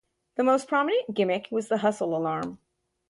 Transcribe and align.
The 0.33 0.43
most 0.43 0.67
prominent 0.67 1.13
gimmick 1.13 1.49
was 1.51 1.67
the 1.67 1.77
Hustle 1.77 2.17
Alarm. 2.17 2.57